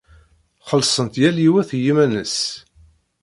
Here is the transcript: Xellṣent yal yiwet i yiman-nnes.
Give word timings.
Xellṣent 0.69 1.15
yal 1.21 1.37
yiwet 1.43 1.69
i 1.77 1.79
yiman-nnes. 1.83 2.37